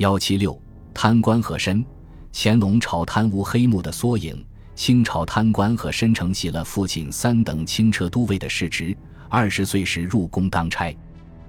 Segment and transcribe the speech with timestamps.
[0.00, 0.58] 幺七六
[0.94, 1.84] 贪官和珅，
[2.32, 4.42] 乾隆朝贪污黑幕的缩影。
[4.74, 8.96] 清朝贪官和珅承袭了父亲三等轻车都尉的世职，
[9.28, 10.96] 二十岁时入宫当差。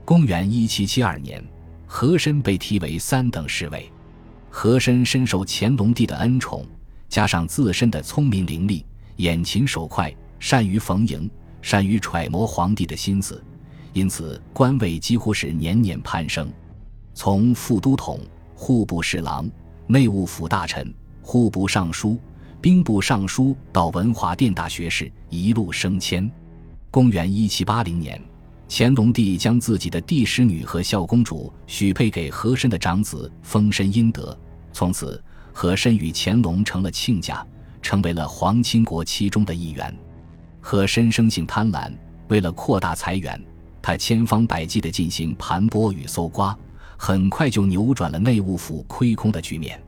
[0.04, 1.42] 公元一七七二年，
[1.88, 3.90] 和珅被提为三等侍卫。
[4.50, 6.66] 和珅深受乾隆帝的恩宠，
[7.08, 8.84] 加上自身的聪明伶俐、
[9.16, 11.32] 眼勤手快、善于逢迎、
[11.62, 13.42] 善于揣摩皇帝的心思，
[13.94, 16.52] 因此官位几乎是年年攀升。
[17.14, 18.20] 从副都统、
[18.62, 19.50] 户部侍郎、
[19.88, 20.94] 内务府大臣、
[21.24, 22.16] 户部尚书。
[22.62, 26.32] 兵部尚书到文华殿大学士，一路升迁。
[26.92, 28.22] 公元一七八零年，
[28.70, 34.38] 乾隆帝将自己的第十女和孝公主许配给和珅的长子丰申殷德，
[34.72, 35.20] 从此
[35.52, 37.44] 和珅与乾隆成了亲家，
[37.82, 39.92] 成为了皇亲国戚中的一员。
[40.60, 41.92] 和珅生性贪婪，
[42.28, 43.44] 为了扩大财源，
[43.82, 46.56] 他千方百计地进行盘剥与搜刮，
[47.04, 49.82] 很快就扭转了内务府亏空的局面。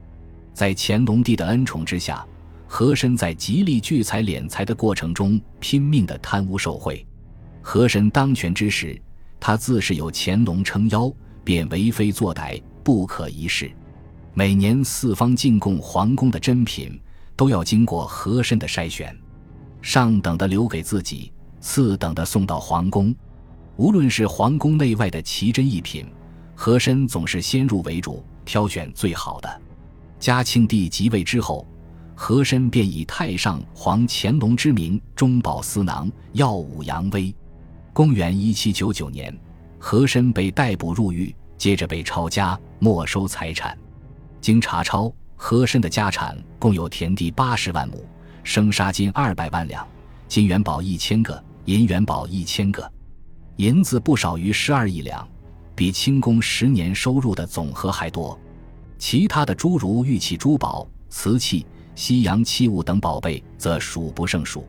[0.51, 2.25] 在乾隆帝的恩宠之下。
[2.65, 7.05] 和珅在极力聚财敛财的过程中拼命的贪污受贿。
[7.61, 8.99] 和珅当权之时，
[9.39, 13.71] 他自是有乾隆撑腰，便为非作歹，不可一世。
[14.33, 16.99] 每年四方进贡皇宫的珍品，
[17.35, 19.15] 都要经过和珅的筛选，
[19.79, 23.13] 上等的留给自己，次等的送到皇宫。
[23.77, 26.07] 无论是皇宫内外的奇珍异品，
[26.63, 29.61] 和珅总是先入为主，挑选最好的。
[30.17, 31.67] 嘉庆帝即位之后。
[32.15, 37.35] 和珅便以太上皇乾隆之名中饱私囊，耀武扬威。
[37.91, 39.37] 公元一七九九年，
[39.77, 43.77] 和珅被逮捕入狱，接着被抄家没收财产。
[44.39, 48.05] 经查抄，和珅的家产共有田地八十万亩，
[48.41, 49.85] 生杀金二百万两，
[50.29, 52.89] 金元宝一千个，银元宝一千个，
[53.57, 55.27] 银子不少于十二亿两，
[55.75, 58.39] 比清宫十年收入的总和还多。
[58.97, 61.65] 其他的诸如玉器、珠宝、瓷器。
[61.95, 64.67] 西洋器物等宝贝则数不胜数，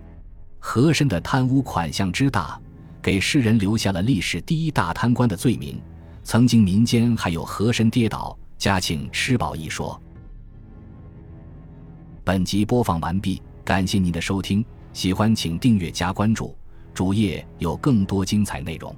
[0.59, 2.61] 和珅的贪污款项之大，
[3.01, 5.81] 给世人留下了历史第一大贪官的罪名。
[6.23, 9.99] 曾经民间还有和珅跌倒，嘉庆吃饱一说。
[12.23, 14.63] 本集播放完毕，感谢您的收听，
[14.93, 16.55] 喜欢请订阅加关注，
[16.93, 18.95] 主页有更多精彩内容。